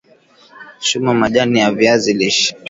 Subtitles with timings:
[0.79, 2.55] chuma majani ya viazi lishe